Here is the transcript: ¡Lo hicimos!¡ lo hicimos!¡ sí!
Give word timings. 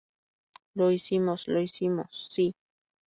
¡Lo 0.73 0.89
hicimos!¡ 0.89 1.47
lo 1.47 1.61
hicimos!¡ 1.61 2.27
sí! 2.33 2.55